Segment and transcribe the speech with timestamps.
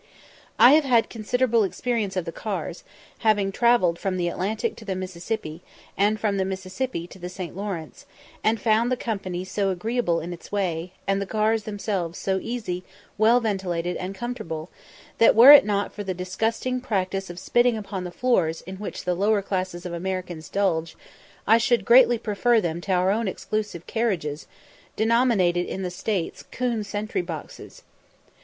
[0.57, 2.83] I have had considerable experience of the cars,
[3.19, 5.61] having travelled from the Atlantic to the Mississippi,
[5.95, 7.55] and from the Mississippi to the St.
[7.55, 8.07] Lawrence,
[8.43, 12.83] and found the company so agreeable in its way, and the cars themselves so easy,
[13.19, 14.71] well ventilated, and comfortable,
[15.19, 19.03] that, were it not for the disgusting practice of spitting upon the floors in which
[19.05, 20.97] the lower classes of Americans indulge,
[21.45, 24.47] I should greatly prefer them to our own exclusive carriages,
[24.95, 27.83] denominated in the States "'coon sentry boxes."